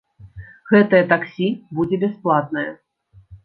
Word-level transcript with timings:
Гэтае 0.71 1.03
таксі 1.11 1.47
будзе 1.77 2.03
бясплатнае. 2.07 2.69